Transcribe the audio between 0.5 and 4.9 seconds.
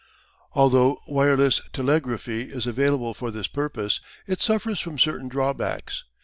Although wireless telegraphy is available for this purpose, it suffers